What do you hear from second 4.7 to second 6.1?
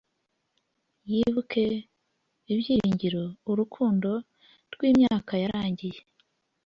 rwimyaka yarangiye.